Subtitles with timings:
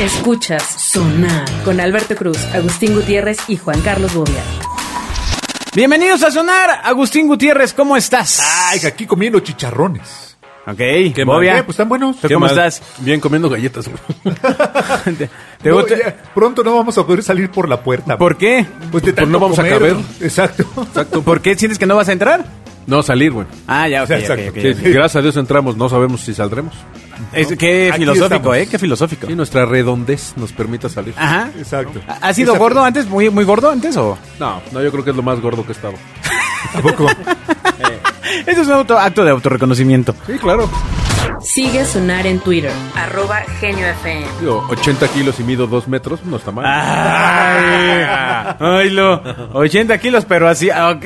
[0.00, 4.42] Escuchas Sonar con Alberto Cruz, Agustín Gutiérrez y Juan Carlos Bobia.
[5.74, 6.80] Bienvenidos a Sonar.
[6.84, 8.40] Agustín Gutiérrez, ¿cómo estás?
[8.68, 10.36] Ay, aquí comiendo chicharrones.
[10.66, 10.76] Ok,
[11.14, 11.58] ¿Qué Bobia.
[11.58, 12.20] Eh, pues están buenos.
[12.20, 12.82] ¿Tú cómo estás?
[12.98, 13.88] Bien comiendo galletas.
[13.88, 14.34] güey.
[15.16, 15.30] ¿Te-
[15.62, 15.96] te No, gusta?
[15.96, 18.18] ya, pronto no vamos a poder salir por la puerta.
[18.18, 18.66] ¿Por qué?
[18.90, 19.96] Pues de Pues tanto no vamos a caber.
[20.20, 20.64] Exacto.
[20.88, 21.22] Exacto.
[21.22, 22.44] ¿Por qué sientes que no vas a entrar?
[22.86, 23.46] No salir, güey.
[23.66, 24.50] Ah, ya, ok, ok, Exacto.
[24.50, 24.78] ok, Sí, ok.
[24.82, 26.74] Gracias a Dios entramos, no sabemos si saldremos.
[27.32, 28.56] Es- qué Aquí filosófico, estamos.
[28.56, 28.68] ¿eh?
[28.70, 29.30] Qué filosófico.
[29.30, 31.14] Y nuestra redondez nos permita salir.
[31.16, 31.50] Ajá.
[31.58, 32.00] Exacto.
[32.20, 33.06] ¿Has sido Esa- gordo antes?
[33.08, 34.18] ¿Muy, muy gordo antes o...?
[34.38, 35.94] No, no, yo creo que es lo más gordo que he estado.
[36.72, 37.06] Tampoco.
[38.46, 40.14] Eso es un auto- acto de autorreconocimiento.
[40.26, 40.68] Sí, claro.
[41.40, 44.26] Sigue Sonar en Twitter, arroba Genio FM.
[44.40, 46.64] Digo, 80 kilos y mido 2 metros, no está mal.
[46.66, 48.04] Ay,
[48.58, 49.22] ay, lo,
[49.52, 50.70] 80 kilos, pero así.
[50.70, 51.04] ah, ok.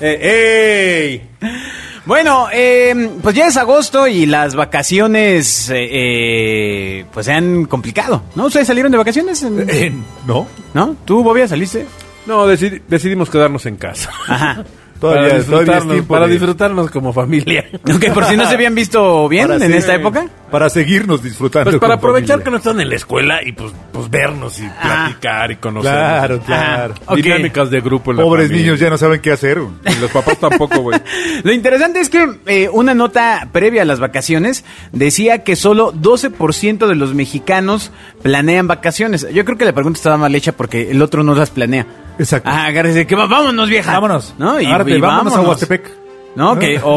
[0.00, 1.50] Eh, ¡Ey!
[2.04, 8.24] Bueno, eh, pues ya es agosto y las vacaciones eh, eh, pues se han complicado,
[8.34, 8.46] ¿no?
[8.46, 9.42] ¿Ustedes salieron de vacaciones?
[9.44, 9.92] en- Eh,
[10.26, 10.48] ¿No?
[10.74, 10.96] ¿No?
[11.04, 11.86] ¿Tú, Bobia, saliste?
[12.26, 14.10] No, decidi- decidimos quedarnos en casa.
[14.26, 14.64] Ajá.
[15.02, 17.64] Todavía, para todavía es disfrutarnos, tiempo para de- disfrutarnos como familia.
[17.94, 20.26] Ok, por si no se habían visto bien para en seguir- esta época.
[20.50, 21.70] Para seguirnos disfrutando.
[21.70, 25.50] Pues para aprovechar que no están en la escuela y pues, pues vernos y platicar
[25.50, 25.90] y conocer.
[25.92, 26.94] Claro, claro.
[27.16, 28.66] Dinámicas de grupo en la Pobres familia.
[28.66, 29.58] niños ya no saben qué hacer.
[29.86, 31.00] Y los papás tampoco, güey.
[31.42, 36.86] Lo interesante es que eh, una nota previa a las vacaciones decía que solo 12%
[36.86, 37.90] de los mexicanos
[38.22, 39.26] planean vacaciones.
[39.32, 41.86] Yo creo que la pregunta estaba mal hecha porque el otro no las planea.
[42.18, 42.50] Exacto.
[42.52, 43.90] Ah, agárrese, que vámonos, vieja.
[43.92, 44.34] Vámonos.
[44.38, 44.60] ¿No?
[44.60, 45.48] Y, y vámonos a vámonos.
[45.60, 45.90] Huastepec.
[46.34, 46.58] ¿No?
[46.58, 46.88] Que, o,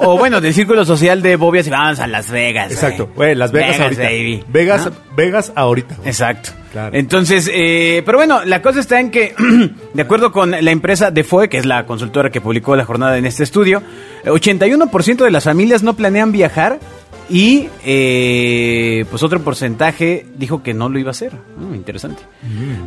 [0.12, 2.70] o bueno, del círculo social de Bobias y vamos a Las Vegas.
[2.70, 3.10] Exacto.
[3.16, 3.34] güey.
[3.34, 4.02] Las Vegas, ahorita.
[4.02, 4.44] baby.
[4.48, 4.92] Vegas, ¿No?
[5.16, 5.96] Vegas ahorita.
[5.96, 6.08] güey.
[6.08, 6.50] Exacto.
[6.70, 6.96] Claro.
[6.96, 9.34] Entonces, eh, pero bueno, la cosa está en que,
[9.94, 13.26] de acuerdo con la empresa Defoe, que es la consultora que publicó la jornada en
[13.26, 13.82] este estudio,
[14.24, 16.78] eh, 81% de las familias no planean viajar
[17.28, 21.32] y eh, pues otro porcentaje dijo que no lo iba a hacer.
[21.56, 22.22] Mm, interesante.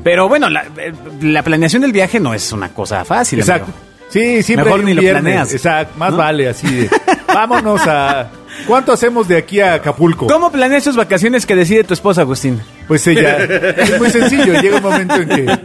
[0.04, 3.40] Pero bueno, la, eh, la planeación del viaje no es una cosa fácil.
[3.40, 3.66] Exacto.
[3.66, 3.93] amigo.
[4.14, 5.22] Sí, siempre Mejor hay un ni lo viernes.
[5.24, 5.54] planeas.
[5.54, 5.94] Exacto.
[5.98, 6.18] Más ¿No?
[6.18, 6.90] vale así de.
[7.28, 8.30] Vámonos a.
[8.68, 10.28] ¿Cuánto hacemos de aquí a Acapulco?
[10.28, 12.62] ¿Cómo planeas tus vacaciones que decide tu esposa, Agustín?
[12.88, 13.38] Pues ella.
[13.44, 14.54] es muy sencillo.
[14.62, 15.58] Llega un momento en que.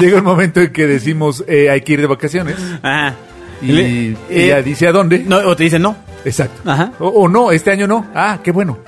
[0.00, 2.56] Llega un momento en que decimos eh, hay que ir de vacaciones.
[2.82, 3.14] Ajá.
[3.62, 5.20] Y Le- ella eh, dice a dónde.
[5.20, 5.96] no, o te dice no.
[6.24, 6.68] Exacto.
[6.68, 6.90] Ajá.
[6.98, 8.04] O, o no, este año no.
[8.14, 8.78] Ah, qué bueno.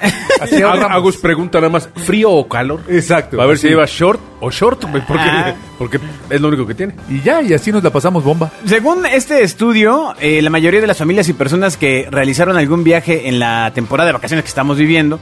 [0.41, 0.91] Ahorramos.
[0.91, 2.81] Agus pregunta nada más, ¿frío o calor?
[2.89, 3.41] Exacto.
[3.41, 5.55] A ver si lleva short o short, güey, porque, Ah.
[5.79, 5.99] porque
[6.31, 6.95] es lo único que tiene.
[7.09, 8.51] Y ya, y así nos la pasamos bomba.
[8.65, 13.29] Según este estudio, eh, la mayoría de las familias y personas que realizaron algún viaje
[13.29, 15.19] en la temporada de vacaciones que estamos viviendo,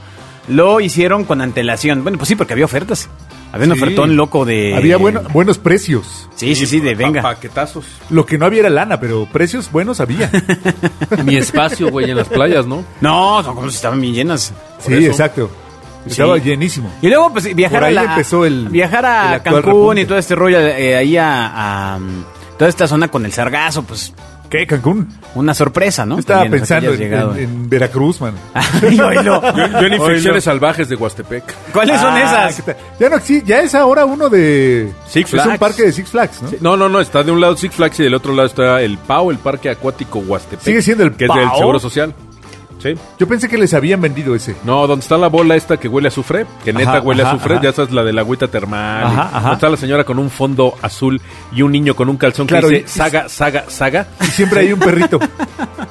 [0.47, 2.03] lo hicieron con antelación.
[2.03, 3.09] Bueno, pues sí, porque había ofertas.
[3.51, 3.81] Había un Sí.
[3.81, 4.75] ofertón loco de...
[4.75, 6.27] Había bueno- buenos precios.
[6.35, 7.21] Sí, sí, sí, de venga.
[7.21, 7.85] Pa- paquetazos.
[8.09, 10.29] Lo que no había era lana, pero precios buenos había.
[11.25, 12.83] Mi espacio, güey, en las playas, ¿no?
[13.01, 14.53] No, son como si estaban bien llenas.
[14.79, 15.07] sí, eso.
[15.11, 15.49] exacto.
[16.05, 16.43] Estaba Sí.
[16.45, 16.89] llenísimo.
[17.01, 20.01] Y luego, pues, viajar Por ahí a la, empezó el- viajar a Cancún repunte.
[20.01, 21.99] y todo este rollo eh, ahí a, a,
[22.57, 24.13] toda esta zona con el sargazo, pues,
[24.49, 25.07] ¿Qué, Cancún?
[25.35, 26.17] una sorpresa, ¿no?
[26.19, 27.35] Estaba También, pensando en, llegado.
[27.35, 28.33] en- en Veracruz, man.
[28.53, 29.41] Ay, oílo.
[29.55, 31.43] Yo, yo en infecciones salvajes de Huastepec.
[31.73, 32.63] ¿Cuáles son Ah, esas?
[32.99, 35.59] Ya no existe, ya es ahora uno de Six Es un Flags.
[35.59, 36.49] parque de Six Flags, ¿no?
[36.49, 38.81] Sí, No, no, no, está de un lado Six Flags y del otro lado está
[38.81, 40.61] el PAO, el Parque Acuático Huastepec.
[40.65, 41.57] ¿Sigue siendo el Que es del PAO?
[41.57, 42.15] Seguro Social.
[42.79, 42.95] Sí.
[43.19, 44.55] Yo pensé que les habían vendido ese.
[44.63, 47.29] No, donde está la bola esta que huele a azufre, que neta Ajá, huele a
[47.31, 47.63] azufre, ajá.
[47.63, 49.03] ya sabes, la de la agüita termal.
[49.05, 51.21] Ajá, y donde está la señora con un fondo azul
[51.53, 54.07] y un niño con un calzón Claro, que y- dice saga, saga, saga.
[54.21, 55.19] Y siempre hay un perrito.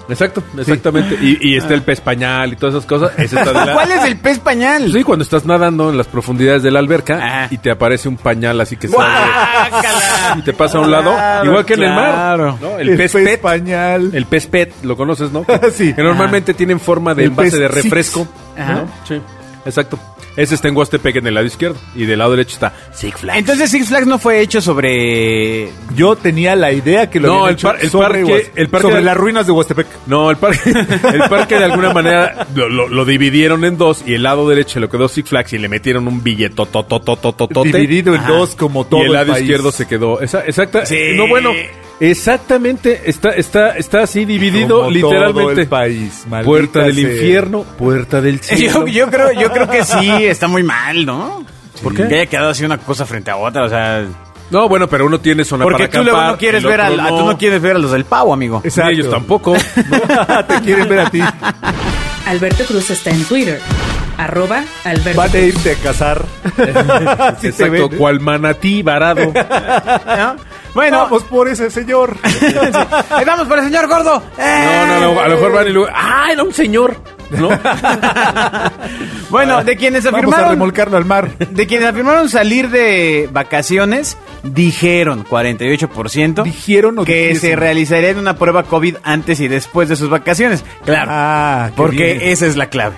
[0.08, 1.16] Exacto, exactamente.
[1.20, 3.10] Y, y está el pez pañal y todas esas cosas.
[3.18, 4.92] Ese está de la- ¿Cuál es el pez pañal?
[4.92, 7.48] Sí, cuando estás nadando en las profundidades de la alberca Ajá.
[7.50, 9.04] y te aparece un pañal así que sale
[10.38, 12.38] y te pasa a un lado, Claro, igual que en el mar.
[12.38, 12.78] ¿no?
[12.78, 14.10] El, pez, pet, pañal.
[14.12, 15.44] el pez pet, lo conoces, ¿no?
[15.74, 15.92] Sí.
[15.92, 18.26] Que normalmente tienen forma de El envase de refresco.
[18.56, 18.72] Ajá.
[18.74, 18.88] ¿no?
[19.06, 19.20] Sí,
[19.64, 19.98] exacto.
[20.36, 23.38] Ese está en Huastepec en el lado izquierdo y del lado derecho está Six Flags.
[23.38, 25.70] Entonces Six Flags no fue hecho sobre...
[25.94, 28.50] Yo tenía la idea que lo No, habían el hecho par- el sobre, parque- Huas-
[28.54, 29.86] el parque sobre de- las ruinas de Huastepec.
[30.06, 30.60] No, el parque,
[31.14, 34.78] el parque de alguna manera lo, lo- lo dividieron en dos y el lado derecho
[34.78, 36.54] lo quedó Six Flags y le metieron un billete
[37.80, 39.42] Dividido en dos como todo y el lado país.
[39.44, 40.20] izquierdo se quedó.
[40.20, 40.84] Esa, exacta.
[40.84, 40.98] Sí.
[41.14, 41.52] No, bueno,
[42.00, 43.02] exactamente.
[43.06, 45.40] Está, está, está así dividido Como literalmente.
[45.40, 46.24] todo el país.
[46.44, 47.10] Puerta del sea.
[47.12, 48.86] infierno, puerta del cielo.
[48.86, 51.44] Yo, yo creo, yo creo que sí, está muy mal, ¿no?
[51.82, 52.08] ¿Por qué?
[52.08, 54.04] Que haya quedado así una cosa frente a otra, o sea...
[54.48, 57.08] No, bueno, pero uno tiene zona Porque para tú luego no quieres ver al, a-
[57.08, 58.60] tú no quieres ver a los del pavo, amigo.
[58.62, 58.92] Ni Exacto.
[58.92, 59.54] ellos tampoco.
[60.48, 61.20] Te quieren ver a ti.
[62.26, 63.60] Alberto Cruz está en Twitter,
[64.18, 65.74] arroba Alberto Van a irte a
[67.40, 67.82] te Exacto, ven.
[67.84, 67.96] ¿eh?
[67.96, 69.32] cual manatí varado.
[70.06, 70.36] ¿No?
[70.74, 72.16] Bueno, Vamos por ese señor.
[73.10, 74.22] ahí vamos por el señor gordo.
[74.38, 77.15] No, no, no, a lo mejor van y luego, ¡ah, era un señor!
[77.30, 77.48] ¿No?
[79.30, 80.50] Bueno, de quienes Vamos a afirmaron...
[80.50, 81.36] remolcarlo al mar.
[81.38, 87.50] De quienes afirmaron salir de vacaciones, dijeron 48% ¿Dijeron o que dijesen?
[87.50, 90.64] se realizaría una prueba COVID antes y después de sus vacaciones.
[90.84, 92.20] Claro, Ah, porque bien.
[92.22, 92.96] esa es la clave.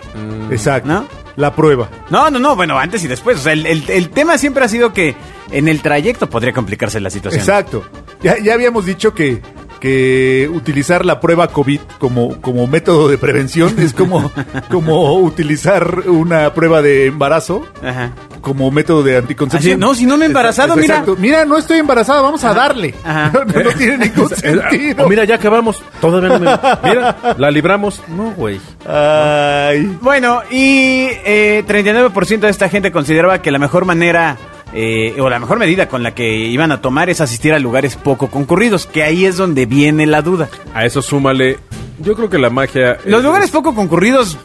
[0.51, 0.89] Exacto.
[0.89, 1.07] ¿No?
[1.37, 1.89] La prueba.
[2.11, 3.39] No, no, no, bueno, antes y después.
[3.39, 5.15] O sea, el, el- el tema siempre ha sido que
[5.53, 7.41] en el trayecto podría complicarse la situación.
[7.41, 7.85] Exacto.
[8.23, 9.41] Ya, ya habíamos dicho que,
[9.81, 14.31] que utilizar la prueba COVID como, como método de prevención es como,
[14.71, 18.13] como utilizar una prueba de embarazo Ajá.
[18.41, 19.75] como método de anticoncepción.
[19.75, 20.95] Así, no, si no me he embarazado, mira.
[20.95, 21.17] Exacto.
[21.19, 22.95] Mira, no estoy embarazada, vamos a darle.
[23.05, 23.33] Ajá.
[23.49, 25.05] No, no tiene ningún sentido.
[25.05, 25.83] O mira, ya acabamos.
[26.01, 26.89] Todavía no me...
[26.89, 28.03] Mira, la libramos.
[28.09, 28.61] No, güey.
[28.87, 29.97] Ay.
[30.01, 34.37] Bueno, y eh, 39% de esta gente consideraba que la mejor manera
[34.73, 37.97] eh, o la mejor medida con la que iban a tomar es asistir a lugares
[37.97, 40.49] poco concurridos, que ahí es donde viene la duda.
[40.75, 41.59] A eso súmale...
[42.01, 42.99] Yo creo que la magia...
[43.05, 44.37] Los es- lugares poco concurridos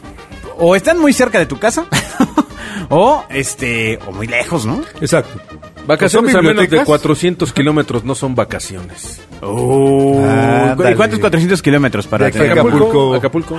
[0.58, 1.86] o están muy cerca de tu casa
[2.88, 4.80] o este o muy lejos, ¿no?
[5.00, 5.40] Exacto.
[5.86, 6.86] Vacaciones ¿Son a menos de bibliotecas?
[6.86, 9.20] 400 kilómetros no son vacaciones.
[9.42, 10.92] Ándale.
[10.92, 12.26] ¿Y cuántos 400 kilómetros para?
[12.26, 13.14] Acapulco.
[13.14, 13.54] Acapulco.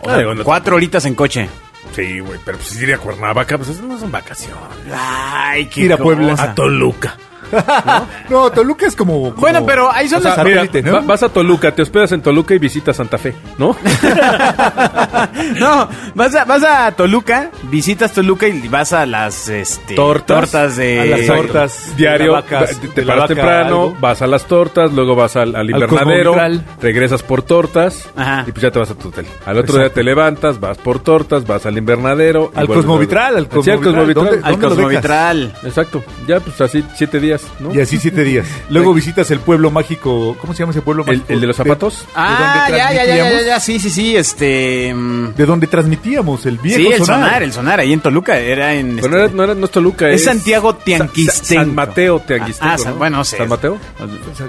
[0.00, 1.48] O sea, cuatro horitas en coche.
[1.94, 4.92] Sí, güey, pero pues ir a Cuernavaca, pues eso no son vacaciones.
[4.92, 6.34] Ay, qué Ir a Puebla.
[6.38, 7.16] A Toluca.
[8.30, 9.14] No, Toluca es como.
[9.30, 10.92] como- Bueno, pero ahí son O sea, las mira, ¿no?
[10.94, 13.76] va- vas a Toluca, te hospedas en Toluca y visitas Santa Fe, ¿no?
[15.58, 20.76] no, vas a, vas a Toluca, visitas Toluca y vas a las este, Tortas.
[20.76, 21.96] de A las tortas.
[21.96, 23.96] Diario, de la vaca- te, de te la paras vaca temprano, algo.
[24.00, 26.34] vas a las tortas, luego vas al, al invernadero,
[26.80, 28.44] regresas por tortas Ajá.
[28.46, 29.26] y pues ya te vas a tu hotel.
[29.44, 32.50] Al otro día te levantas, vas por tortas, vas al invernadero.
[32.54, 33.84] Al Cosmovitral, al Sí, al Cosmovitral.
[33.84, 34.14] Cosmovitral.
[34.14, 34.58] ¿Dónde- al?
[34.58, 35.54] Cosmovitral.
[35.64, 37.74] Exacto, ya pues así siete días, ¿no?
[37.74, 38.46] Y así siete días.
[38.70, 40.36] Luego visitas el pueblo mágico.
[40.40, 41.32] ¿Cómo se llama ese pueblo ¿El, mágico?
[41.32, 42.06] el de los zapatos?
[42.14, 44.92] Ah, donde ya, ya, ya, ya, ya, sí, sí, sí, este...
[44.94, 47.20] mm, De donde transmitíamos el viejo Sí, el sonar.
[47.28, 48.96] sonar, el sonar, ahí en Toluca, era en...
[48.96, 50.24] Pero este, no, era, no, era, no es Toluca, es es...
[50.24, 51.64] Santiago Sa- Tianguistenco.
[51.64, 52.98] San Mateo Tianguistenco, Ah, San- ¿no?
[52.98, 53.36] bueno, no sé.
[53.38, 53.78] ¿San Mateo?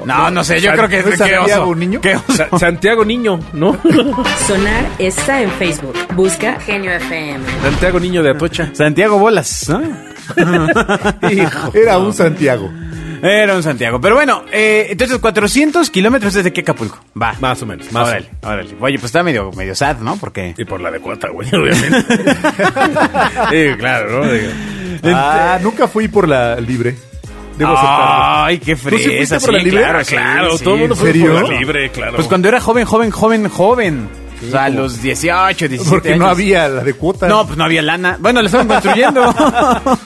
[0.06, 2.02] No, no sé, yo San- creo que ¿no es qué Santiago, oso, niño?
[2.02, 2.34] qué oso.
[2.34, 3.78] Sa- Santiago Niño, ¿no?
[4.48, 5.96] Sonar está en Facebook.
[6.16, 7.44] Busca Genio FM.
[7.62, 8.70] Santiago Niño de Atocha.
[8.74, 9.82] Santiago Bolas, ¿no?
[11.32, 11.72] Hijo.
[11.74, 12.70] Era un Santiago.
[13.22, 14.00] Era un Santiago.
[14.00, 17.00] Pero bueno, eh, entonces 400 kilómetros desde qué Acapulco.
[17.20, 17.36] Va.
[17.40, 18.76] Más o menos, más o Órale, órale.
[18.80, 20.18] Oye, pues está medio, medio sad, ¿no?
[20.18, 20.54] Porque...
[20.58, 22.06] Y por la de cuota, güey, obviamente.
[23.50, 24.32] sí, claro, ¿no?
[24.32, 24.52] Digo,
[25.04, 26.96] Ah, nunca fui por la libre.
[27.58, 28.44] Debo aceptarlo.
[28.46, 29.40] Ay, qué sí fuiste fresa.
[29.40, 29.82] por la sí, libre?
[29.82, 30.64] claro, sí, claro, sí.
[30.64, 32.16] todo el mundo ¿En fue por la libre, claro.
[32.16, 34.10] Pues cuando era joven, joven, joven, joven.
[34.46, 36.38] O sea, a los 18, 17 Porque no años.
[36.38, 37.28] había la de cuota.
[37.28, 38.18] No, pues no había lana.
[38.20, 39.22] Bueno, la estaban construyendo.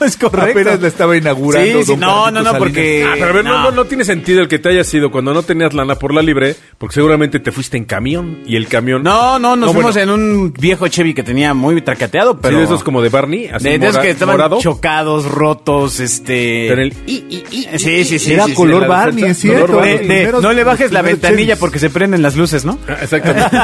[0.04, 0.60] es correcto.
[0.60, 1.78] Apenas la estaba inaugurando.
[1.80, 2.58] Sí, sí, don no, no, no, Salinas.
[2.58, 3.50] porque- Ah, pero a ver, no.
[3.52, 3.62] No.
[3.64, 6.22] No, no tiene sentido el que te hayas ido cuando no tenías lana por la
[6.22, 9.02] libre, porque seguramente te fuiste en camión y el camión...
[9.02, 10.14] No, no, nos No, fuimos bueno.
[10.14, 12.58] en un viejo Chevy que tenía muy traqueteado, Sí, pero...
[12.58, 14.58] de esos como de Barney, así de, de esos que estaban morado.
[14.60, 16.68] chocados, rotos, este...
[16.68, 16.92] Con el...
[17.06, 18.32] Sí, sí, sí.
[18.32, 19.76] Era sí, sí, color Barney, es color cierto.
[19.76, 19.92] Barney.
[19.92, 22.78] De- Los de, primeros- no le bajes la ventanilla porque se prenden las luces, ¿no?
[22.88, 23.56] Ah, Exactamente.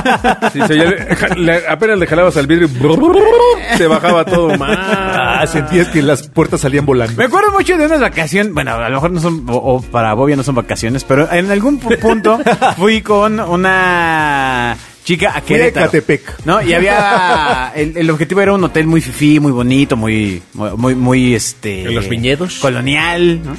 [0.66, 0.74] Sí,
[1.36, 4.76] le- apenas le jalabas al vidrio y te bajaba todo más.
[4.80, 7.14] Ah, sentías que las puertas salían volando.
[7.16, 10.14] Me acuerdo mucho de unas vacaciones, bueno, a lo mejor no son, o, o para
[10.14, 12.38] Bobia no son vacaciones, pero en algún pu- punto
[12.76, 15.86] fui con una chica a Querétaro.
[15.86, 16.44] Ecatepec.
[16.44, 16.60] ¿No?
[16.62, 21.34] Y había, el, el objetivo era un hotel muy fifí, muy bonito, muy, muy, muy,
[21.34, 21.84] este...
[21.84, 22.58] ¿En los viñedos?
[22.58, 23.56] Colonial, ¿no?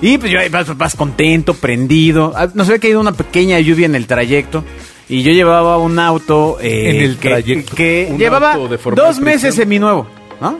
[0.00, 2.32] Y pues yo ahí vas, vas contento, prendido.
[2.36, 4.64] Ah, Nos había caído una pequeña lluvia en el trayecto.
[5.12, 7.76] Y yo llevaba un auto eh, En el que, trayecto.
[7.76, 10.06] que llevaba auto de formal dos meses seminuevo,
[10.40, 10.58] ¿no?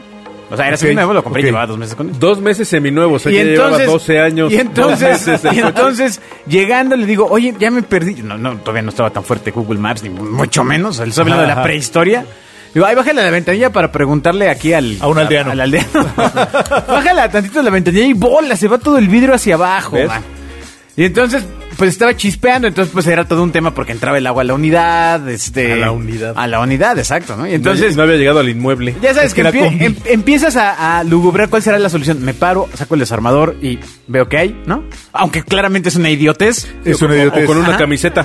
[0.50, 2.18] O sea, era Ok, seminuevo, lo compré y llevaba dos meses con él.
[2.18, 4.52] Dos meses seminuevos, o sea, Y ya entonces, llevaba 12 años.
[4.52, 8.16] y entonces, y entonces, llegando le digo, oye, ya me perdí.
[8.22, 11.00] No, no, todavía no estaba tan fuerte Google Maps, ni mucho menos.
[11.00, 12.26] Él está hablando de la prehistoria.
[12.74, 14.98] Digo, ay, bájale a la ventanilla para preguntarle aquí al...
[15.00, 15.52] A un aldeano.
[15.52, 15.88] Al aldeano.
[16.16, 19.96] bájale tantito a la ventanilla y bola, se va todo el vidrio hacia abajo.
[20.94, 21.42] Y entonces,
[21.82, 24.54] pues estaba chispeando, entonces pues era todo un tema porque entraba el agua a la
[24.54, 25.72] unidad, este...
[25.72, 26.32] A la unidad.
[26.36, 27.44] A la unidad, exacto, ¿no?
[27.44, 28.94] Y Entonces no había llegado al inmueble.
[29.02, 32.22] Ya sabes Es que, que empie- em- empiezas a, a lugubrar cuál será la solución.
[32.24, 34.84] Me paro, saco el desarmador y veo que hay, ¿no?
[35.12, 36.72] Aunque claramente es una idiotez.
[36.84, 37.42] Es una idiotez.
[37.42, 37.78] O con una Ajá.
[37.78, 38.24] camiseta.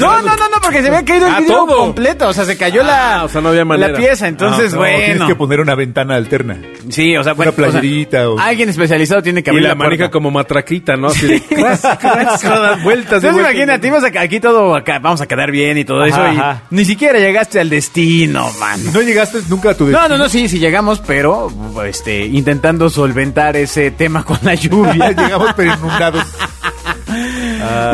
[0.00, 1.76] No, no, no, no, porque se había caído el Ah, vidrio todo.
[1.78, 2.28] completo.
[2.28, 4.28] O sea, se cayó la, Ah, o sea, no había la pieza.
[4.28, 5.04] Entonces, No, bueno.
[5.04, 6.58] Tienes que poner una ventana alterna.
[6.90, 7.52] Sí, o sea, bueno.
[7.56, 10.12] Una o sea, playerita o- Alguien especializado tiene que Y abrir la la, maneja puerta.
[10.12, 11.08] como matraquita, ¿no?
[11.08, 11.40] Así de...
[11.42, 15.84] cras, cras, cras, vueltas Entonces imagínate, acá, aquí todo, acá, vamos a quedar bien y
[15.84, 16.34] todo Ajá, eso.
[16.34, 16.62] Y ajá.
[16.70, 18.80] ni siquiera llegaste al destino, man.
[18.92, 20.08] No llegaste nunca a tu No, destino.
[20.16, 21.48] no, no, sí, sí llegamos, pero
[21.86, 25.10] este, intentando solventar ese tema con la lluvia.
[25.12, 26.24] Llegamos pero inundados.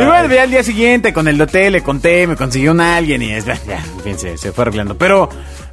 [0.00, 3.22] Y bueno, ya al día siguiente con el hotel le conté, me consiguió un alguien
[3.22, 4.96] y es, ya, en fin, se, se fue arreglando.
[4.96, 5.28] Pero,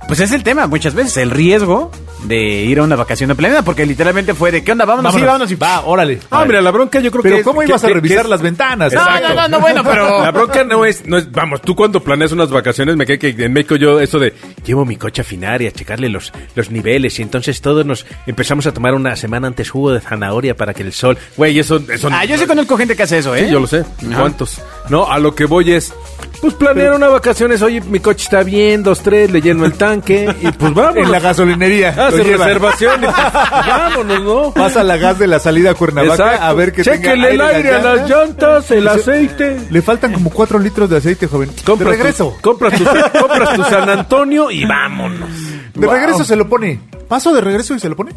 [0.08, 1.92] pues es el tema muchas veces, el riesgo
[2.24, 4.86] de ir a una vacación de planeta, porque literalmente fue de, ¿qué onda?
[4.86, 6.20] Vámonos, sí, vámonos y Va, órale.
[6.32, 7.44] Ah, mira, la bronca yo creo Pero que...
[7.44, 8.92] ¿cómo que- ibas a revisar que las ventanas?
[8.94, 9.28] No, Exacto.
[9.30, 10.24] no, no, no, bueno, pero...
[10.24, 13.46] La bronca no es, no es, vamos, tú cuando planeas unas vacaciones, me quedé que
[13.46, 14.34] en México yo eso de
[14.66, 18.06] llevo mi coche a afinar y a checarle los, los niveles y entonces todos nos
[18.26, 21.82] empezamos a tomar una semana antes jugo de zanahoria para que el sol, güey, eso,
[21.92, 23.46] eso Ah, yo sí conozco gente que hace eso, ¿eh?
[23.46, 23.80] Sí, yo lo sé.
[24.10, 24.20] Ajá.
[24.22, 24.62] ¿Cuántos?
[24.90, 25.94] No, a lo que voy es,
[26.42, 29.97] pues planear una vacaciones, oye, mi coche está bien, dos, tres, le lleno el tanque
[30.08, 30.98] y pues vámonos.
[31.08, 31.90] En la gasolinería.
[31.90, 33.16] Hace reservación y pues,
[33.68, 34.54] vámonos, ¿no?
[34.54, 37.76] Pasa la gas de la salida a Cuernavaca a ver que tenga Chéquele el aire
[37.76, 39.58] a las llantas, el aceite.
[39.70, 41.52] Le faltan como cuatro litros de aceite, joven.
[41.66, 42.34] Compras de regreso.
[42.36, 42.86] Tu, compras, tu,
[43.20, 45.30] compras tu San Antonio y vámonos.
[45.74, 46.80] De regreso se lo pone.
[47.08, 48.12] Paso de regreso y se lo pone.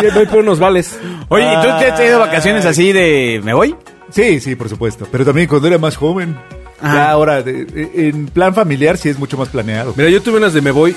[0.00, 0.98] Y voy por unos vales.
[1.28, 3.74] Oye, ¿y tú te has ido vacaciones así de, ¿me voy?
[4.10, 5.06] Sí, sí, por supuesto.
[5.10, 6.36] Pero también cuando era más joven.
[6.84, 6.94] Ajá.
[6.94, 9.94] Ya ahora, de- de- en plan familiar, sí es mucho más planeado.
[9.96, 10.94] Mira, yo tuve unas de me voy,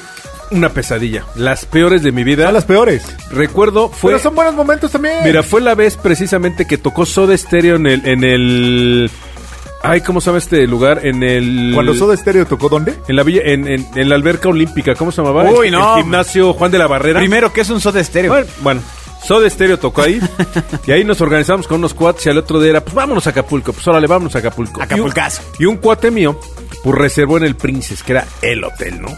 [0.51, 1.24] una pesadilla.
[1.36, 2.46] Las peores de mi vida.
[2.46, 3.03] Son las peores.
[3.32, 4.12] Recuerdo, fue...
[4.12, 5.15] Pero son buenos momentos también.
[5.24, 9.12] Mira, fue la vez precisamente que tocó Soda Stereo en el, en el...
[9.84, 11.06] Ay, ¿cómo se llama este lugar?
[11.06, 11.72] En el...
[11.74, 12.96] Cuando Soda Stereo tocó, ¿dónde?
[13.08, 15.50] En la villa, en, en- en la alberca olímpica, ¿cómo se llamaba?
[15.50, 15.98] Uy, El- no.
[15.98, 17.20] El gimnasio Juan de la Barrera.
[17.20, 18.32] Primero, ¿qué es un soda estéreo?
[18.32, 18.82] Bueno, bueno,
[19.27, 20.22] Soda Stereo tocó ahí.
[20.88, 23.31] y ahí nos organizamos con unos cuates y al otro día era, pues vámonos a
[23.31, 23.74] Acapulco.
[23.74, 24.81] Pues órale, vámonos a Acapulco.
[24.81, 25.41] Acapulcazo.
[25.60, 26.39] Y un, y un cuate mío,
[26.84, 29.10] pues reservó en el Princess, que era el hotel, ¿no?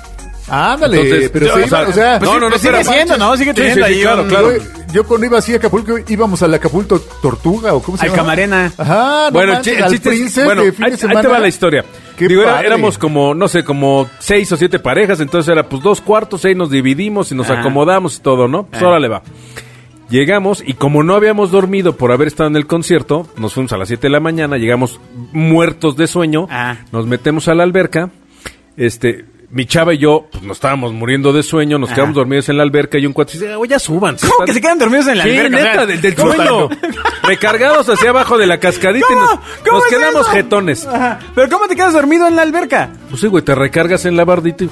[0.52, 2.84] Ándale, Entonces, pero yo, sí, o sea, o sea, Pues no, no, no, pues sigue
[2.84, 3.38] siendo, ¿no?
[3.38, 4.52] Sigue teniendo sí, sí, ahí claro, un- claro.
[4.58, 8.10] yo, yo cuando iba así a Acapulco íbamos al Acapulco Tortuga o cómo se Al
[8.10, 8.24] llama?
[8.24, 8.74] Camarena.
[8.76, 11.22] Ajá, no bueno, el manches, al Princess bueno, de fin ahí, de ahí semana.
[11.22, 11.86] te va la historia.
[12.18, 15.84] Qué Digo, era- éramos como, no sé, como seis o siete parejas, entonces era pues
[15.84, 17.60] dos cuartos, ahí nos dividimos y nos Ajá.
[17.60, 18.64] acomodamos y todo, ¿no?
[18.66, 18.88] Pues Ah.
[18.88, 19.22] órale va.
[20.10, 23.78] Llegamos y como no habíamos dormido por haber estado en el concierto, nos fuimos a
[23.78, 25.00] las 7 de la mañana, llegamos
[25.34, 26.78] muertos de sueño, Ah.
[26.92, 28.10] nos metemos a la alberca,
[28.76, 31.96] este, mi chava y yo, pues nos estábamos muriendo de sueño, nos Ajá.
[31.98, 34.16] quedamos dormidos en la alberca y un cuate dice, oye, ya suban.
[34.20, 35.58] ¿Cómo que se quedan dormidos en la Sí, alberca?
[35.58, 36.70] O sea, neta, del, del ¿cómo- sueño.
[37.24, 39.30] Recargados hacia abajo de la cascadita y nos,
[39.64, 40.32] ¿Cómo nos es quedamos eso?
[40.32, 40.86] jetones.
[40.88, 41.20] Ajá.
[41.36, 42.90] ¿Pero cómo te quedas dormido en la alberca?
[43.10, 44.70] Pues sí, güey, te recargas en la bardita y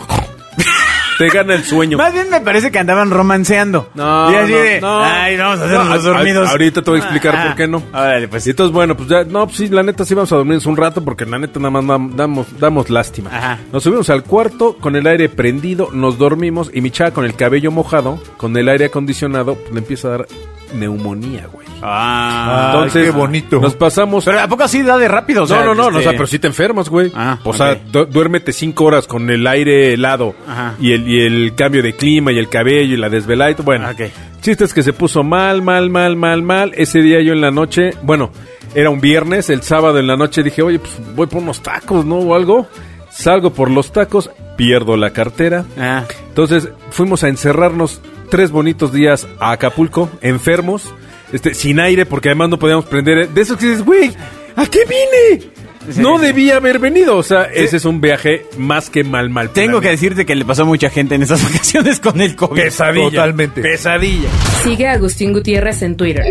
[1.17, 1.97] te gana el sueño.
[1.97, 3.89] Más bien me parece que andaban romanceando.
[3.95, 4.99] No, y así no, de, no.
[5.03, 6.49] ay, vamos a hacer No, los dormidos.
[6.49, 7.83] ahorita te voy a explicar Ah, por qué no.
[7.93, 8.45] Órale, pues.
[8.47, 10.77] Y entonces, bueno, pues ya, no, pues sí, la neta sí vamos a dormirnos un
[10.77, 13.29] rato porque la neta nada más dam- damos, damos lástima.
[13.35, 13.59] Ajá.
[13.71, 17.35] Nos subimos al cuarto con el aire prendido, nos dormimos y mi chava con el
[17.35, 20.27] cabello mojado, con el aire acondicionado, pues le empieza a dar
[20.73, 21.67] neumonía, güey.
[21.81, 22.71] Ah.
[22.71, 23.59] Ay, Entonces, qué bonito.
[23.59, 24.25] Nos pasamos.
[24.25, 25.43] Pero ¿a poco así da de rápido?
[25.43, 27.11] O sea, no, no, no, no, o este- sea, pero sí te enfermas, güey.
[27.15, 30.75] Ah, o sea, du- duérmete cinco horas con el aire helado Ajá.
[30.79, 33.63] y el, y el cambio de clima y el cabello y la desvelada y todo.
[33.65, 34.09] Bueno, Ah, Ok.
[34.41, 36.71] chiste es que se puso mal, mal, mal, mal, mal.
[36.75, 38.31] Ese día yo en la noche, bueno,
[38.75, 42.05] era un viernes, el sábado en la noche dije, oye, pues voy por unos tacos,
[42.05, 42.15] ¿no?
[42.17, 42.67] O algo.
[43.09, 45.65] Salgo por los tacos, pierdo la cartera.
[45.79, 46.03] Ah.
[46.29, 50.93] Entonces fuimos a encerrarnos tres bonitos días a Acapulco, enfermos,
[51.33, 53.29] este, sin aire, porque además no podíamos prender.
[53.29, 54.11] De esos que dices, güey,
[54.55, 55.51] ¿a qué vine?
[55.89, 56.25] Sí, no sí.
[56.25, 57.15] debía haber venido.
[57.17, 59.51] O sea, ese es un viaje más que mal, mal.
[59.51, 62.61] Tengo que decirte que le pasó a mucha gente en esas vacaciones con el COVID.
[62.61, 63.09] Pesadilla.
[63.09, 63.61] Totalmente.
[63.61, 64.29] Pesadilla.
[64.63, 66.25] Sigue a Agustín Gutiérrez en Twitter.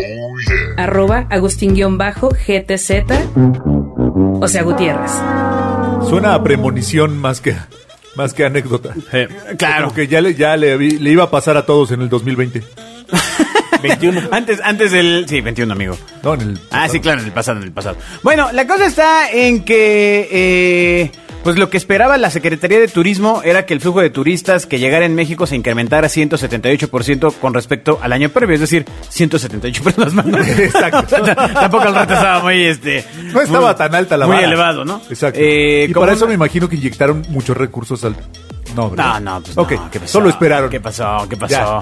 [0.76, 3.04] Arroba Agustín-GTZ.
[4.40, 5.12] O sea, Gutiérrez.
[6.08, 7.56] Suena a premonición más que,
[8.16, 8.94] más que anécdota.
[9.12, 9.92] Eh, Claro.
[9.94, 12.62] Que ya, le, ya le, le iba a pasar a todos en el 2020.
[13.82, 14.20] 21.
[14.32, 15.26] Antes, antes del.
[15.28, 15.96] Sí, 21, amigo.
[16.22, 16.58] No, en el...
[16.70, 17.96] Ah, sí, claro, en el pasado, en el pasado.
[18.22, 21.10] Bueno, la cosa está en que, eh,
[21.46, 24.80] pues lo que esperaba la Secretaría de Turismo era que el flujo de turistas que
[24.80, 30.12] llegara en México se incrementara 178% con respecto al año previo, es decir, 178 personas
[30.12, 30.26] más.
[30.58, 31.16] Exacto.
[31.54, 33.04] Tampoco el rato estaba muy, este...
[33.32, 34.46] No estaba muy- tan alta la Muy vara.
[34.48, 35.00] elevado, ¿no?
[35.08, 35.38] Exacto.
[35.40, 38.16] Eh, y para eso una- me imagino que inyectaron muchos recursos al...
[38.74, 39.20] No, ¿verdad?
[39.20, 40.12] No, no, pues Ok, no, ¿qué pasó?
[40.14, 40.68] solo esperaron.
[40.68, 41.26] ¿Qué pasó?
[41.30, 41.54] ¿Qué pasó?
[41.54, 41.80] Ya.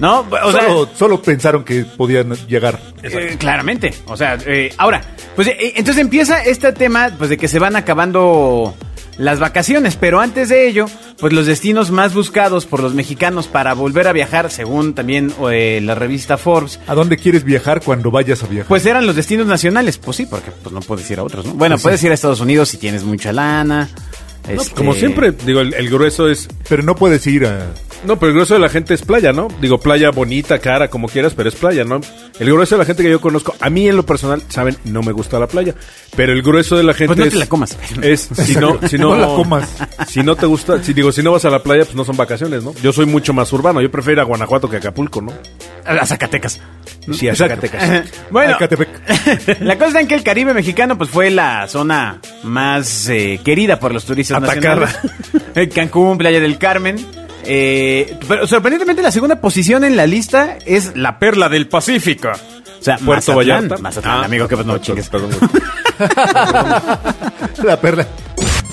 [0.00, 0.62] No, o sea...
[0.66, 2.80] solo, solo pensaron que podían llegar.
[3.02, 3.94] Eh, claramente.
[4.06, 5.00] O sea, eh, ahora,
[5.36, 8.74] pues eh, entonces empieza este tema pues de que se van acabando
[9.18, 10.86] las vacaciones, pero antes de ello,
[11.18, 15.80] pues los destinos más buscados por los mexicanos para volver a viajar, según también eh,
[15.82, 18.68] la revista Forbes, ¿A dónde quieres viajar cuando vayas a viajar?
[18.68, 19.98] pues eran los destinos nacionales.
[19.98, 21.54] Pues sí, porque pues no puedes ir a otros, ¿no?
[21.54, 21.84] Bueno, Pues sí.
[21.84, 23.88] puedes ir a Estados Unidos si tienes mucha lana.
[24.46, 27.66] No, este, Como siempre, digo, el, el grueso es Pero no puedes ir a
[28.04, 29.48] No, pero el grueso de la gente es playa, ¿no?
[29.60, 32.00] Digo, playa bonita, cara, como quieras, pero es playa, ¿no?
[32.38, 35.02] El grueso de la gente que yo conozco, a mí en lo personal, saben, no
[35.02, 35.74] me gusta la playa,
[36.16, 37.78] pero el grueso de la gente Pues no es, te la comas.
[38.02, 39.68] Es, si no, si no, No la comas.
[40.08, 42.16] Si no te gusta, si digo, si no vas a la playa, pues no son
[42.16, 42.74] vacaciones, ¿no?
[42.82, 45.32] Yo soy mucho más urbano, yo prefiero ir a Guanajuato que a Acapulco, ¿no?
[45.84, 46.60] A Zacatecas.
[47.12, 48.04] Sí, a Zacatecas.
[48.30, 48.56] bueno,
[49.60, 53.92] la cosa en que el Caribe mexicano pues fue la zona más eh, querida por
[53.92, 54.86] los turistas Atacada.
[54.86, 55.12] nacionales.
[55.56, 56.96] Eh, Cancún, Playa del Carmen.
[57.44, 62.28] Eh, pero sorprendentemente la segunda posición en la lista es la perla del Pacífico.
[62.30, 63.36] O sea, Puerto Mazatlán.
[63.68, 63.78] Vallarta.
[63.82, 65.08] Mazatlán, Ah, amigo, que pues no perdón, chingues.
[65.08, 65.30] perdón.
[67.62, 68.06] La perla.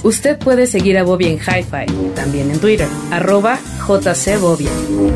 [0.04, 3.60] Usted puede seguir a Bobia en Hi-Fi, también en Twitter, arroba
[4.00, 4.70] jcbobia,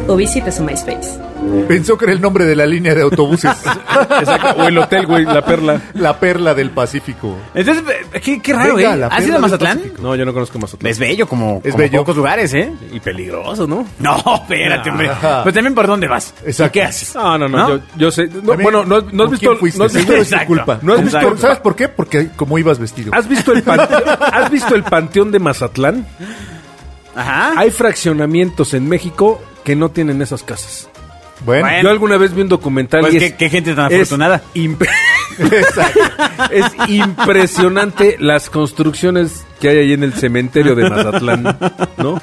[0.08, 1.20] o visite su MySpace.
[1.68, 3.52] Pensó que era el nombre de la línea de autobuses.
[4.20, 4.62] Exacto.
[4.62, 5.80] O el hotel, güey, la perla.
[5.94, 7.38] la perla del Pacífico.
[7.54, 8.98] Entonces, eh, qué, qué raro, Venga, ¿eh?
[8.98, 9.78] la ¿Has perla ido a del Mazatlán?
[9.78, 10.02] Pacífico.
[10.02, 10.90] No, yo no conozco Mazatlán.
[10.92, 12.00] Es bello como, Es como bello.
[12.00, 12.72] pocos lugares, ¿eh?
[12.92, 13.86] Y peligroso, ¿no?
[14.00, 15.10] No, espérate, hombre.
[15.10, 15.44] Ajá.
[15.44, 16.34] Pues también por dónde vas.
[16.46, 16.72] Exacto.
[16.74, 17.14] ¿Qué haces?
[17.16, 17.70] No, no, no, ¿No?
[17.78, 18.28] Yo, yo sé.
[18.28, 19.48] no, También, bueno, no, no has ¿con visto.
[19.50, 19.80] quién fuiste?
[19.80, 20.48] no has visto- Seguro es tu Exacto.
[20.48, 20.80] culpa.
[20.82, 21.38] No has visto- Exacto.
[21.42, 21.90] ¿Sabes por qué?
[21.90, 23.12] Porque como ibas vestido.
[23.14, 24.04] ¿Has visto el panteón,
[24.34, 26.08] ¿Has visto el panteón de Mazatlán?
[27.16, 27.54] Ajá.
[27.58, 30.90] Hay fraccionamientos en México que no tienen esas casas.
[31.46, 31.84] Bueno, Bueno.
[31.84, 34.42] Yo alguna vez vi un documental Pues y qué- es, qué gente tan es afortunada.
[34.56, 34.88] imp-
[36.52, 41.44] es impresionante las construcciones que hay ahí en el cementerio de Mazatlán,
[41.98, 42.22] ¿no?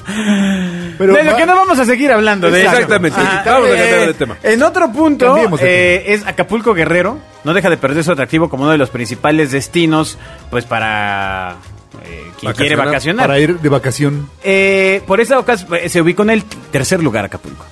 [0.98, 2.70] Pero de lo va- que no vamos a seguir hablando de eso.
[2.72, 3.18] Exactamente.
[3.20, 4.36] Ah, Vamos a eh, cambiar de tema.
[4.42, 7.18] En otro punto eh, es Acapulco Guerrero.
[7.44, 10.16] No deja de perder su atractivo como uno de los principales destinos,
[10.50, 11.56] pues para
[12.04, 13.26] eh, quien quiere Vacacionar.
[13.26, 14.28] para ir de vacación.
[14.44, 17.64] Eh, por esa ocasión eh, se ubicó en el tercer lugar Acapulco.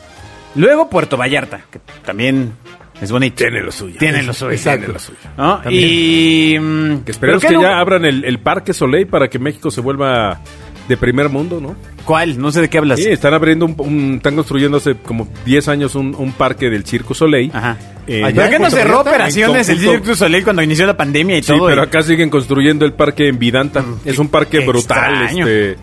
[0.56, 2.52] Luego Puerto Vallarta, que también
[3.00, 3.36] es bonito.
[3.36, 3.96] Tiene lo suyo.
[3.98, 4.50] Tiene lo suyo.
[4.52, 4.80] Exacto.
[4.86, 5.18] Tiene lo suyo.
[5.36, 5.60] ¿no?
[5.70, 9.70] Y mm, Que esperemos ¿pero que ya abran el, el Parque Soleil para que México
[9.70, 10.40] se vuelva
[10.88, 11.76] de primer mundo, ¿no?
[12.04, 12.38] ¿Cuál?
[12.40, 12.98] No sé de qué hablas.
[12.98, 16.84] Sí, están abriendo un, un- están construyendo hace como 10 años un, un parque del
[16.84, 17.50] Circo Soleil.
[17.54, 17.76] Ajá.
[18.12, 19.92] Eh, Allá ¿Por en qué no Puerto cerró Vallarta, operaciones en el conjunto.
[19.98, 21.66] Cirque du Soleil cuando inició la pandemia y Sí, todo?
[21.68, 23.84] pero Y- acá siguen construyendo el parque en Vidanta.
[24.04, 25.46] es un parque qué brutal, extraño.
[25.46, 25.76] este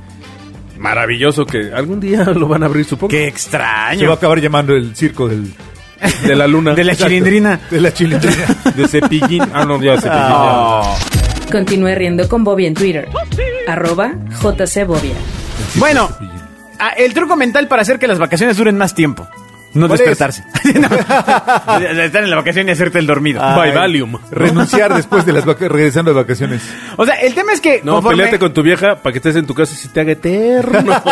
[0.77, 3.09] maravilloso que algún día lo van a abrir, supongo.
[3.09, 4.11] Qué Se va a extraño.
[4.11, 5.53] acabar llamando el circo del,
[6.25, 6.73] De la luna.
[6.75, 7.09] De la Exacto.
[7.09, 7.59] chilindrina.
[7.71, 8.45] de la chilindrina.
[8.75, 9.43] de Cepillín.
[9.53, 10.27] Ah, no, ya Cepillín.
[10.27, 10.37] ya.
[10.37, 10.97] Oh.
[11.51, 13.07] Continúe riendo con Bobia en Twitter,
[13.67, 15.13] arroba jcbobia.
[15.75, 16.09] Bueno,
[16.79, 19.25] ah, el truco mental para hacer que las vacaciones duren más tiempo.
[19.73, 20.43] No ¿Cuál despertarse.
[20.75, 20.87] No.
[20.87, 23.39] Estar en la vacación y hacerte el dormido.
[23.41, 24.17] By Valium.
[24.31, 26.61] Renunciar después de las vaca- regresando de vacaciones.
[26.97, 29.35] O sea, el tema es que No, conforme- peleate con tu vieja para que estés
[29.35, 30.93] en tu casa y se te haga eterno.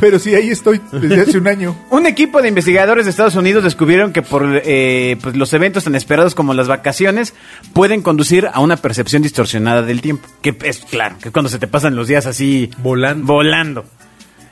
[0.00, 1.76] Pero sí, ahí estoy desde hace un año.
[1.88, 5.94] Un equipo de investigadores de Estados Unidos descubrieron que por eh, pues, los eventos tan
[5.94, 7.32] esperados como las vacaciones
[7.72, 10.28] pueden conducir a una percepción distorsionada del tiempo.
[10.42, 13.24] Que es claro, que es cuando se te pasan los días así Volando.
[13.26, 13.84] volando.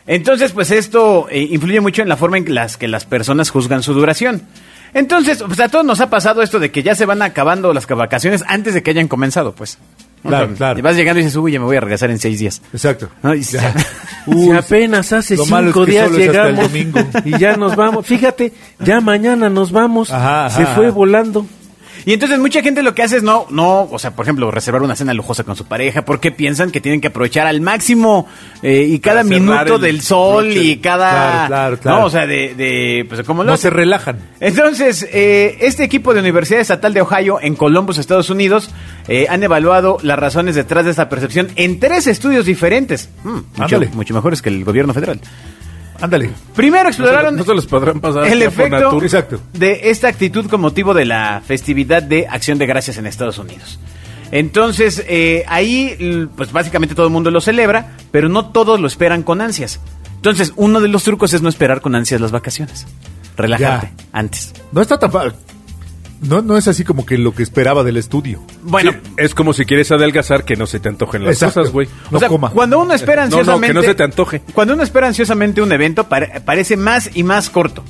[0.06, 3.82] Entonces, pues esto eh, influye mucho en la forma en las que las personas juzgan
[3.82, 4.42] su duración.
[4.94, 7.86] Entonces, pues a todos nos ha pasado esto de que ya se van acabando las
[7.86, 9.78] vacaciones antes de que hayan comenzado, pues.
[10.22, 10.78] Claro, O sea, claro.
[10.78, 12.62] Y vas llegando y dices, uy, ya me voy a regresar en seis días.
[12.72, 13.08] Exacto.
[13.22, 13.34] ¿No?
[13.34, 13.74] Y Ya.
[14.24, 17.00] Si apenas hace malo es cinco que días llegamos domingo.
[17.24, 18.06] y ya nos vamos.
[18.06, 20.12] Fíjate, ya mañana nos vamos.
[20.12, 20.74] Ajá, Se ajá.
[20.76, 21.44] fue volando.
[22.04, 24.82] Y entonces mucha gente lo que hace es no, no, o sea, por ejemplo, reservar
[24.82, 28.26] una cena lujosa con su pareja, porque piensan que tienen que aprovechar al máximo
[28.62, 32.00] eh, y cada minuto el del sol y cada, Claro, claro, claro.
[32.00, 34.18] no, o sea, de, de pues como lo No se relajan.
[34.40, 38.70] entonces, eh, este equipo de Universidad Estatal de Ohio en Columbus, Estados Unidos,
[39.08, 43.08] eh, han evaluado las razones detrás de esta percepción en tres estudios diferentes.
[43.24, 45.20] Mm, mucho, mucho mejores que el gobierno federal.
[46.02, 46.30] Ándale.
[46.54, 48.26] Primero exploraron no se los podrán pasar.
[48.26, 49.00] el efecto.
[49.02, 49.40] Exacto.
[49.54, 53.78] de esta actitud con motivo de la festividad de Acción de Gracias en Estados Unidos.
[54.32, 59.22] Entonces, eh, ahí, pues básicamente todo el mundo lo celebra, pero no todos lo esperan
[59.22, 59.78] con ansias.
[60.16, 62.86] Entonces, uno de los trucos es no esperar con ansias las vacaciones.
[63.36, 64.04] Relajarte Ya.
[64.12, 64.52] antes.
[64.72, 65.32] No está tan fa-
[66.22, 68.40] No, no es así como que lo que esperaba del estudio.
[68.62, 71.60] Bueno, Sí, es como si quieres adelgazar que no se te antojen las Exacto.
[71.60, 71.88] cosas, güey.
[72.10, 72.50] No o sea, coma.
[72.50, 73.66] cuando uno espera No, no, ansiosamente...
[73.68, 74.42] que no se te antoje.
[74.54, 77.82] Cuando uno espera ansiosamente un evento, pare- parece más y más corto.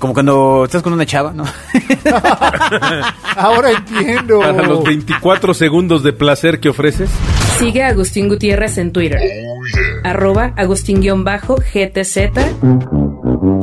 [0.00, 1.44] Como cuando estás con una chava, ¿no?
[3.36, 4.40] Ahora entiendo.
[4.40, 7.08] Para los 24 segundos de placer que ofreces.
[7.58, 9.20] Sigue a Agustín Gutiérrez en Twitter,
[10.02, 12.28] arroba agustín-gtz.